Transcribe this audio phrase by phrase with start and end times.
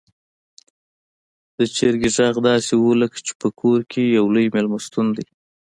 [1.57, 5.25] د چرګې غږ داسې و لکه چې په کور کې يو لوی میلمستون دی.